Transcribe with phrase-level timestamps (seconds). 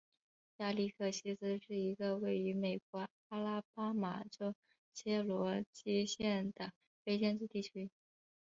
[0.57, 4.55] 亚历克西斯是一个位于美国阿拉巴马州
[4.95, 6.73] 切罗基县的
[7.05, 7.91] 非建制地区。